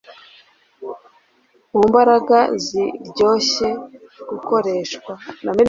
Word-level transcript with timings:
Mu 1.71 1.81
mbaraga 1.89 2.37
ziryoshye 2.63 3.67
gukoreshwa 4.29 5.13